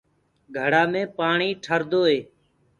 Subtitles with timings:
[0.57, 2.19] گھڙآ مي پآڻي ٺردو هي۔